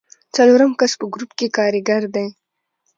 څلورم 0.35 0.71
کس 0.79 0.91
په 0.99 1.05
ګروپ 1.13 1.31
کې 1.37 1.47
کاریګر 1.57 2.03
دی. 2.15 2.27